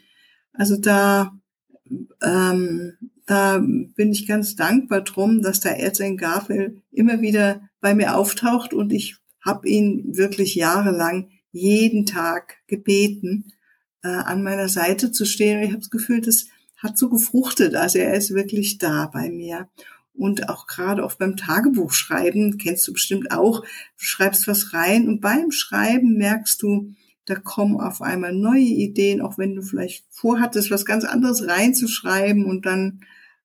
Also 0.53 0.77
da, 0.77 1.39
ähm, 2.21 2.93
da 3.25 3.59
bin 3.59 4.11
ich 4.11 4.27
ganz 4.27 4.55
dankbar 4.55 5.01
drum, 5.01 5.41
dass 5.41 5.59
der 5.59 5.79
Erzengel 5.79 6.17
Gabriel 6.17 6.81
immer 6.91 7.21
wieder 7.21 7.61
bei 7.81 7.93
mir 7.93 8.17
auftaucht 8.17 8.73
und 8.73 8.91
ich 8.91 9.17
habe 9.43 9.69
ihn 9.69 10.17
wirklich 10.17 10.55
jahrelang 10.55 11.29
jeden 11.51 12.05
Tag 12.05 12.57
gebeten, 12.67 13.53
äh, 14.03 14.07
an 14.07 14.43
meiner 14.43 14.67
Seite 14.67 15.11
zu 15.11 15.25
stehen. 15.25 15.59
Und 15.59 15.63
ich 15.63 15.69
habe 15.69 15.79
das 15.79 15.91
Gefühl, 15.91 16.21
das 16.21 16.47
hat 16.77 16.97
so 16.97 17.09
gefruchtet. 17.09 17.75
Also 17.75 17.99
er 17.99 18.15
ist 18.15 18.33
wirklich 18.33 18.77
da 18.79 19.07
bei 19.07 19.29
mir. 19.29 19.69
Und 20.17 20.49
auch 20.49 20.67
gerade 20.67 21.03
oft 21.03 21.19
beim 21.19 21.35
Tagebuchschreiben, 21.35 22.57
kennst 22.57 22.87
du 22.87 22.93
bestimmt 22.93 23.31
auch, 23.31 23.61
du 23.61 23.67
schreibst 23.97 24.47
was 24.47 24.73
rein 24.73 25.07
und 25.07 25.19
beim 25.19 25.51
Schreiben 25.51 26.17
merkst 26.17 26.61
du, 26.61 26.93
da 27.25 27.35
kommen 27.35 27.79
auf 27.79 28.01
einmal 28.01 28.33
neue 28.33 28.61
Ideen, 28.61 29.21
auch 29.21 29.37
wenn 29.37 29.55
du 29.55 29.61
vielleicht 29.61 30.05
vorhattest, 30.09 30.71
was 30.71 30.85
ganz 30.85 31.03
anderes 31.03 31.47
reinzuschreiben 31.47 32.45
und 32.45 32.65
dann 32.65 33.01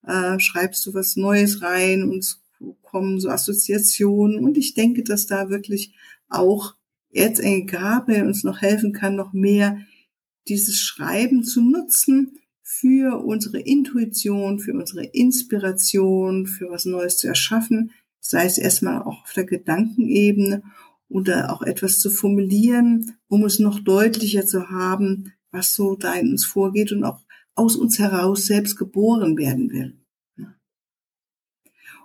äh, 0.07 0.39
schreibst 0.39 0.85
du 0.87 0.95
was 0.95 1.17
Neues 1.17 1.63
rein 1.63 2.05
und 2.05 2.19
es 2.19 2.43
kommen 2.83 3.21
so 3.21 3.31
Assoziationen. 3.31 4.45
Und 4.45 4.59
ich 4.59 4.75
denke, 4.75 5.03
dass 5.03 5.27
da 5.27 5.49
wirklich 5.49 5.95
auch 6.29 6.75
Erzengel 7.13 7.67
Gabriel 7.67 8.27
uns 8.27 8.45
noch 8.45 8.61
helfen 8.61 8.93
kann, 8.93 9.17
noch 9.17 9.33
mehr 9.33 9.81
dieses 10.49 10.79
Schreiben 10.79 11.43
zu 11.43 11.63
nutzen 11.63 12.40
für 12.73 13.25
unsere 13.25 13.59
Intuition, 13.59 14.61
für 14.61 14.73
unsere 14.75 15.05
Inspiration, 15.05 16.47
für 16.47 16.71
was 16.71 16.85
Neues 16.85 17.19
zu 17.19 17.27
erschaffen, 17.27 17.91
sei 18.21 18.45
es 18.45 18.59
erstmal 18.59 19.03
auch 19.03 19.25
auf 19.25 19.33
der 19.35 19.45
Gedankenebene 19.45 20.63
oder 21.09 21.53
auch 21.53 21.63
etwas 21.63 21.99
zu 21.99 22.11
formulieren, 22.11 23.19
um 23.27 23.45
es 23.45 23.59
noch 23.59 23.81
deutlicher 23.81 24.47
zu 24.47 24.71
haben, 24.71 25.33
was 25.51 25.75
so 25.75 25.97
da 25.97 26.15
in 26.15 26.31
uns 26.31 26.47
vorgeht 26.47 26.93
und 26.93 27.03
auch 27.03 27.21
aus 27.57 27.75
uns 27.75 27.99
heraus 27.99 28.47
selbst 28.47 28.77
geboren 28.77 29.37
werden 29.37 29.73
will. 29.73 29.99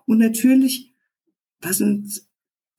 Und 0.08 0.18
natürlich, 0.18 0.96
was 1.62 1.80
uns 1.80 2.28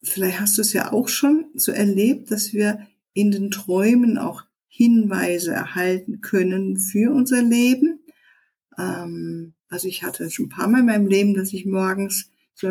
vielleicht 0.02 0.40
hast 0.40 0.58
du 0.58 0.62
es 0.62 0.72
ja 0.72 0.92
auch 0.92 1.08
schon 1.08 1.46
so 1.54 1.70
erlebt, 1.70 2.32
dass 2.32 2.52
wir 2.52 2.84
in 3.12 3.30
den 3.30 3.52
Träumen 3.52 4.18
auch 4.18 4.42
Hinweise 4.76 5.52
erhalten 5.52 6.20
können 6.20 6.78
für 6.78 7.10
unser 7.10 7.42
Leben. 7.42 8.00
Ähm, 8.78 9.54
also 9.68 9.88
ich 9.88 10.02
hatte 10.02 10.30
schon 10.30 10.46
ein 10.46 10.50
paar 10.50 10.68
Mal 10.68 10.80
in 10.80 10.86
meinem 10.86 11.06
Leben, 11.06 11.34
dass 11.34 11.54
ich 11.54 11.64
morgens 11.64 12.30
so 12.54 12.68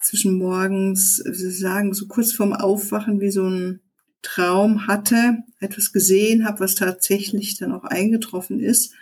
zwischen 0.00 0.38
morgens, 0.38 1.22
wie 1.24 1.34
soll 1.34 1.50
ich 1.50 1.58
sagen, 1.58 1.94
so 1.94 2.06
kurz 2.06 2.32
vorm 2.32 2.52
Aufwachen 2.52 3.20
wie 3.20 3.30
so 3.30 3.48
ein 3.48 3.80
Traum 4.22 4.88
hatte, 4.88 5.38
etwas 5.60 5.92
gesehen 5.92 6.44
habe, 6.44 6.60
was 6.60 6.74
tatsächlich 6.74 7.56
dann 7.56 7.72
auch 7.72 7.84
eingetroffen 7.84 8.58
ist. 8.58 8.94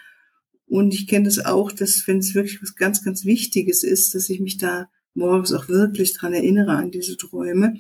Und 0.67 0.93
ich 0.93 1.07
kenne 1.07 1.25
das 1.25 1.45
auch, 1.45 1.73
dass 1.73 2.07
wenn 2.07 2.19
es 2.19 2.35
wirklich 2.35 2.61
was 2.61 2.77
ganz, 2.77 3.03
ganz 3.03 3.25
Wichtiges 3.25 3.83
ist, 3.83 4.15
dass 4.15 4.29
ich 4.29 4.41
mich 4.41 4.59
da 4.59 4.91
morgens 5.15 5.53
auch 5.55 5.69
wirklich 5.69 6.13
dran 6.13 6.35
erinnere 6.35 6.73
an 6.73 6.91
diese 6.91 7.17
Träume. 7.17 7.77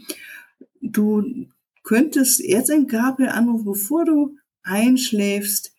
Du 0.81 1.47
könntest 1.87 2.41
jetzt 2.41 2.71
ein 2.71 2.89
Gabriel 2.89 3.31
anrufen, 3.31 3.65
bevor 3.65 4.05
du 4.05 4.37
einschläfst, 4.65 5.73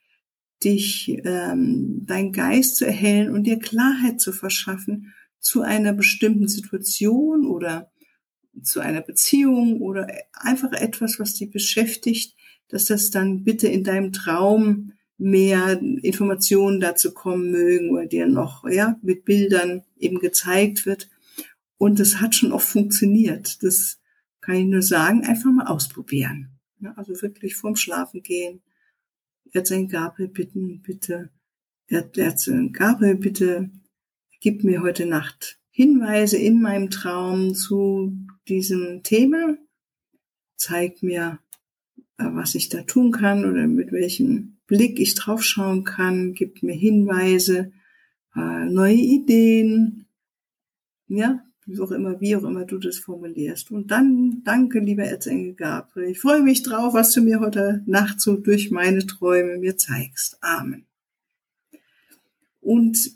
dich, 0.64 1.20
ähm, 1.26 2.06
dein 2.06 2.32
Geist 2.32 2.78
zu 2.78 2.86
erhellen 2.86 3.30
und 3.30 3.44
dir 3.44 3.60
Klarheit 3.60 4.22
zu 4.22 4.32
verschaffen 4.32 5.14
zu 5.40 5.62
einer 5.62 5.94
bestimmten 5.94 6.48
Situation 6.48 7.46
oder 7.46 7.92
zu 8.64 8.80
einer 8.80 9.02
Beziehung 9.02 9.82
oder 9.82 10.08
einfach 10.34 10.72
etwas, 10.72 11.20
was 11.20 11.36
dich 11.36 11.52
beschäftigt, 11.52 12.36
dass 12.70 12.86
das 12.86 13.12
dann 13.12 13.44
bitte 13.44 13.68
in 13.68 13.84
deinem 13.84 14.14
Traum 14.14 14.94
mehr 15.18 15.80
Informationen 15.82 16.80
dazu 16.80 17.14
kommen 17.14 17.52
mögen 17.52 17.92
oder 17.92 18.06
dir 18.06 18.28
noch, 18.28 18.68
ja, 18.68 18.98
mit 19.02 19.26
Bildern 19.26 19.84
eben 19.98 20.20
gezeigt 20.20 20.86
wird. 20.86 21.10
Und 21.78 22.00
das 22.00 22.22
hat 22.22 22.34
schon 22.34 22.54
oft 22.54 22.68
funktioniert. 22.68 23.62
Das 23.62 24.00
kann 24.48 24.56
ich 24.56 24.66
nur 24.66 24.82
sagen, 24.82 25.26
einfach 25.26 25.52
mal 25.52 25.68
ausprobieren. 25.68 26.58
Also 26.96 27.22
wirklich 27.22 27.58
vorm 27.58 27.76
Schlafen 27.76 28.24
gehen. 28.24 28.62
Erzählen 29.52 29.90
Gabriel 29.90 30.30
bitten, 30.30 30.82
bitte, 30.82 31.32
Erzählen 31.90 32.72
Gabriel 32.72 33.16
bitte, 33.16 33.70
gib 34.40 34.64
mir 34.64 34.82
heute 34.82 35.06
Nacht 35.06 35.60
Hinweise 35.70 36.38
in 36.38 36.62
meinem 36.62 36.90
Traum 36.90 37.56
zu 37.56 38.18
diesem 38.48 39.04
Thema. 39.04 39.58
Zeig 40.56 41.04
mir, 41.04 41.40
äh, 42.18 42.24
was 42.24 42.56
ich 42.56 42.70
da 42.70 42.84
tun 42.84 43.12
kann 43.12 43.44
oder 43.44 43.68
mit 43.68 43.92
welchem 43.92 44.60
Blick 44.66 44.98
ich 45.02 45.16
draufschauen 45.16 45.84
kann. 45.84 46.34
Gib 46.34 46.64
mir 46.64 46.74
Hinweise, 46.74 47.74
äh, 48.34 48.66
neue 48.66 48.96
Ideen. 48.96 50.06
Ja, 51.08 51.44
wie 51.68 51.80
auch 51.82 51.92
immer, 51.92 52.20
wie 52.22 52.36
auch 52.36 52.44
immer 52.44 52.64
du 52.64 52.78
das 52.78 52.98
formulierst. 52.98 53.72
Und 53.72 53.92
dann 53.92 54.42
danke, 54.44 54.80
lieber 54.80 55.04
Erzengel 55.04 55.54
Gabriel. 55.54 56.12
Ich 56.12 56.20
freue 56.20 56.42
mich 56.42 56.64
drauf, 56.64 56.94
was 56.94 57.12
du 57.12 57.22
mir 57.22 57.42
heute 57.42 57.84
Nacht 57.86 58.22
so 58.22 58.38
durch 58.38 58.72
meine 58.72 59.06
Träume 59.06 59.58
mir 59.58 59.78
zeigst. 59.78 60.38
Amen. 60.42 60.86
Und 62.62 63.12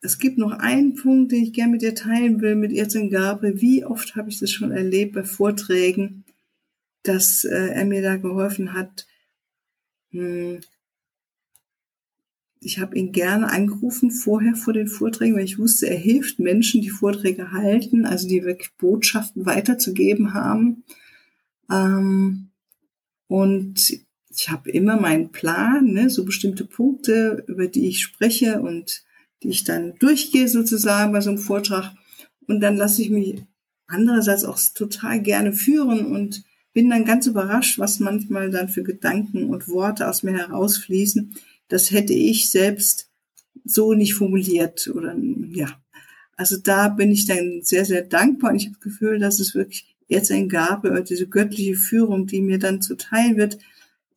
es 0.00 0.18
gibt 0.18 0.38
noch 0.38 0.52
einen 0.52 0.94
Punkt, 0.94 1.32
den 1.32 1.42
ich 1.42 1.52
gerne 1.52 1.72
mit 1.72 1.82
dir 1.82 1.94
teilen 1.94 2.40
will, 2.40 2.54
mit 2.54 2.72
Erzengel 2.72 3.10
Gabriel. 3.10 3.60
Wie 3.60 3.84
oft 3.84 4.14
habe 4.14 4.30
ich 4.30 4.38
das 4.38 4.50
schon 4.52 4.70
erlebt 4.70 5.14
bei 5.14 5.24
Vorträgen, 5.24 6.24
dass 7.02 7.44
äh, 7.44 7.68
er 7.68 7.84
mir 7.84 8.02
da 8.02 8.16
geholfen 8.16 8.74
hat, 8.74 9.06
hm, 10.12 10.60
ich 12.64 12.78
habe 12.78 12.96
ihn 12.96 13.12
gerne 13.12 13.50
angerufen 13.50 14.10
vorher 14.10 14.54
vor 14.54 14.72
den 14.72 14.86
Vorträgen, 14.86 15.34
weil 15.34 15.44
ich 15.44 15.58
wusste, 15.58 15.88
er 15.88 15.98
hilft 15.98 16.38
Menschen, 16.38 16.80
die 16.80 16.90
Vorträge 16.90 17.50
halten, 17.50 18.06
also 18.06 18.28
die 18.28 18.44
wirklich 18.44 18.70
Botschaften 18.78 19.44
weiterzugeben 19.46 20.32
haben. 20.32 20.84
Ähm, 21.70 22.50
und 23.26 23.92
ich 24.28 24.48
habe 24.48 24.70
immer 24.70 25.00
meinen 25.00 25.32
Plan, 25.32 25.86
ne, 25.92 26.08
so 26.08 26.24
bestimmte 26.24 26.64
Punkte, 26.64 27.44
über 27.48 27.66
die 27.66 27.88
ich 27.88 28.00
spreche 28.00 28.60
und 28.60 29.04
die 29.42 29.48
ich 29.48 29.64
dann 29.64 29.94
durchgehe 29.98 30.48
sozusagen 30.48 31.12
bei 31.12 31.20
so 31.20 31.30
einem 31.30 31.38
Vortrag. 31.38 31.92
Und 32.46 32.60
dann 32.60 32.76
lasse 32.76 33.02
ich 33.02 33.10
mich 33.10 33.42
andererseits 33.88 34.44
auch 34.44 34.58
total 34.74 35.20
gerne 35.20 35.52
führen 35.52 36.06
und 36.06 36.44
bin 36.72 36.88
dann 36.88 37.04
ganz 37.04 37.26
überrascht, 37.26 37.78
was 37.78 38.00
manchmal 38.00 38.50
dann 38.50 38.68
für 38.68 38.82
Gedanken 38.82 39.50
und 39.50 39.68
Worte 39.68 40.08
aus 40.08 40.22
mir 40.22 40.32
herausfließen, 40.32 41.34
das 41.72 41.90
hätte 41.90 42.12
ich 42.12 42.50
selbst 42.50 43.08
so 43.64 43.94
nicht 43.94 44.14
formuliert 44.14 44.88
oder 44.88 45.16
ja. 45.48 45.80
Also 46.36 46.58
da 46.58 46.88
bin 46.88 47.10
ich 47.10 47.26
dann 47.26 47.62
sehr, 47.62 47.86
sehr 47.86 48.02
dankbar 48.02 48.50
und 48.50 48.56
ich 48.56 48.66
habe 48.66 48.74
das 48.74 48.82
Gefühl, 48.82 49.18
dass 49.18 49.40
es 49.40 49.54
wirklich 49.54 49.96
jetzt 50.06 50.30
ein 50.30 50.50
Gabe 50.50 50.90
oder 50.90 51.00
diese 51.00 51.26
göttliche 51.26 51.76
Führung, 51.76 52.26
die 52.26 52.42
mir 52.42 52.58
dann 52.58 52.82
zuteil 52.82 53.36
wird 53.36 53.58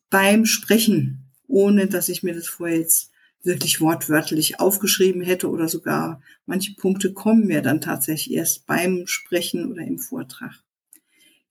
beim 0.10 0.46
Sprechen, 0.46 1.32
ohne 1.48 1.88
dass 1.88 2.10
ich 2.10 2.24
mir 2.24 2.34
das 2.34 2.48
vorher 2.48 2.80
jetzt 2.80 3.12
wirklich 3.44 3.80
wortwörtlich 3.80 4.60
aufgeschrieben 4.60 5.22
hätte 5.22 5.50
oder 5.50 5.70
sogar 5.70 6.22
manche 6.46 6.74
Punkte 6.74 7.14
kommen 7.14 7.48
mir 7.48 7.62
dann 7.62 7.80
tatsächlich 7.80 8.36
erst 8.36 8.66
beim 8.66 9.08
Sprechen 9.08 9.72
oder 9.72 9.84
im 9.84 10.00
Vortrag. 10.00 10.62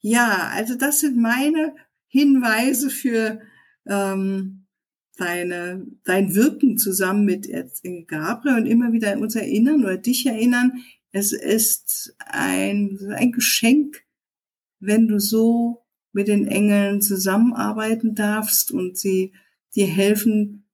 Ja, 0.01 0.51
also 0.53 0.75
das 0.75 1.01
sind 1.01 1.17
meine 1.17 1.75
Hinweise 2.09 2.91
für 2.91 3.41
ähm, 3.87 4.64
deine, 5.17 5.87
dein 6.05 6.35
Wirken 6.35 6.79
zusammen 6.79 7.25
mit 7.25 7.49
Erzengel 7.49 8.05
Gabriel 8.05 8.57
und 8.57 8.67
immer 8.67 8.93
wieder 8.93 9.17
uns 9.19 9.37
erinnern 9.37 9.85
oder 9.85 9.97
dich 9.97 10.27
erinnern, 10.27 10.73
es 11.13 11.33
ist 11.33 12.17
ein, 12.19 12.99
ein 13.15 13.31
Geschenk, 13.31 14.03
wenn 14.81 15.07
du 15.07 15.21
so 15.21 15.85
mit 16.13 16.29
den 16.29 16.49
Engeln 16.49 17.01
zusammenarbeiten 17.01 18.15
darfst 18.15 18.73
und 18.73 18.99
sie 18.99 19.33
dir 19.75 19.87
helfen, 19.87 20.65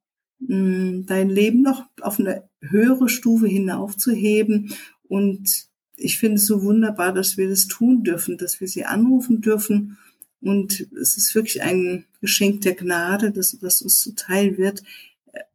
hm, 0.47 1.05
dein 1.07 1.29
Leben 1.29 1.63
noch 1.63 1.85
auf 2.01 2.19
eine 2.19 2.49
höhere 2.61 3.09
Stufe 3.09 3.47
hinaufzuheben. 3.47 4.73
Und 5.03 5.67
ich 5.97 6.19
finde 6.19 6.37
es 6.37 6.47
so 6.47 6.63
wunderbar, 6.63 7.13
dass 7.13 7.37
wir 7.37 7.49
das 7.49 7.67
tun 7.67 8.03
dürfen, 8.03 8.39
dass 8.39 8.61
wir 8.61 8.69
sie 8.69 8.85
anrufen 8.85 9.41
dürfen 9.43 9.99
und 10.43 10.89
es 11.01 11.17
ist 11.17 11.35
wirklich 11.35 11.63
ein 11.63 12.07
Geschenk 12.21 12.63
der 12.63 12.75
Gnade, 12.75 13.31
dass 13.31 13.57
das 13.61 13.83
uns 13.83 14.01
zuteil 14.01 14.57
wird. 14.57 14.83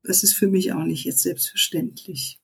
Es 0.04 0.24
ist 0.24 0.34
für 0.34 0.48
mich 0.48 0.74
auch 0.74 0.84
nicht 0.84 1.06
jetzt 1.06 1.22
selbstverständlich. 1.22 2.40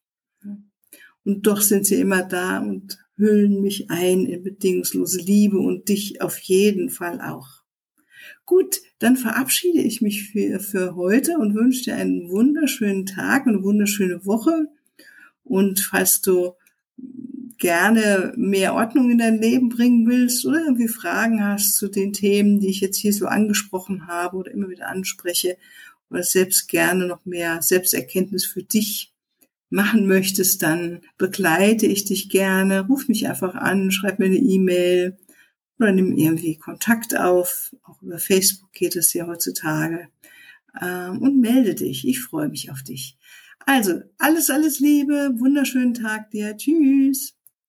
Und 1.24 1.46
doch 1.46 1.62
sind 1.62 1.86
sie 1.86 1.96
immer 1.96 2.24
da 2.24 2.60
und 2.60 2.98
hüllen 3.16 3.62
mich 3.62 3.92
ein 3.92 4.26
in 4.26 4.44
bedingungslose 4.44 5.20
Liebe 5.20 5.60
und 5.60 5.90
dich 5.90 6.22
auf 6.22 6.40
jeden 6.40 6.90
Fall 6.90 7.22
auch. 7.22 7.62
Gut, 8.46 8.82
dann 8.98 9.18
verabschiede 9.18 9.82
ich 9.82 10.02
mich 10.02 10.30
für, 10.32 10.60
für 10.60 10.96
heute 10.96 11.38
und 11.38 11.54
wünsche 11.54 11.84
dir 11.84 11.96
einen 11.96 12.30
wunderschönen 12.30 13.06
Tag 13.06 13.46
und 13.46 13.56
eine 13.56 13.64
wunderschöne 13.64 14.26
Woche. 14.26 14.68
Und 15.44 15.80
falls 15.80 16.22
du 16.22 16.54
gerne 17.62 18.34
mehr 18.36 18.74
Ordnung 18.74 19.12
in 19.12 19.20
dein 19.20 19.40
Leben 19.40 19.70
bringen 19.70 20.08
willst 20.08 20.46
oder 20.46 20.60
irgendwie 20.60 20.88
Fragen 20.88 21.46
hast 21.46 21.76
zu 21.76 21.88
den 21.88 22.12
Themen, 22.12 22.60
die 22.60 22.70
ich 22.70 22.82
jetzt 22.82 22.98
hier 22.98 23.14
so 23.14 23.28
angesprochen 23.28 24.08
habe 24.08 24.36
oder 24.36 24.52
immer 24.52 24.68
wieder 24.68 24.90
anspreche 24.90 25.58
oder 26.10 26.24
selbst 26.24 26.68
gerne 26.68 27.06
noch 27.06 27.24
mehr 27.24 27.62
Selbsterkenntnis 27.62 28.46
für 28.46 28.64
dich 28.64 29.14
machen 29.70 30.08
möchtest, 30.08 30.64
dann 30.64 31.02
begleite 31.18 31.86
ich 31.86 32.04
dich 32.04 32.30
gerne. 32.30 32.88
Ruf 32.88 33.08
mich 33.08 33.30
einfach 33.30 33.56
an, 33.56 33.92
schreib 33.92 34.20
mir 34.20 34.26
eine 34.26 34.38
E-Mail 34.38 35.18
oder 35.80 35.92
nimm 35.92 36.18
irgendwie 36.18 36.58
Kontakt 36.58 37.16
auf. 37.16 37.76
Auch 37.84 38.02
über 38.02 38.18
Facebook 38.18 38.74
geht 38.74 38.96
es 38.96 39.14
ja 39.14 39.28
heutzutage. 39.28 40.10
Ähm, 40.82 41.22
und 41.22 41.40
melde 41.40 41.76
dich. 41.76 42.08
Ich 42.08 42.22
freue 42.22 42.50
mich 42.50 42.72
auf 42.72 42.82
dich. 42.82 43.18
Also, 43.66 44.02
alles, 44.18 44.50
alles 44.50 44.80
Liebe. 44.80 45.36
Wunderschönen 45.38 45.94
Tag 45.94 46.32
dir. 46.32 46.58
Tschüss. 46.58 47.36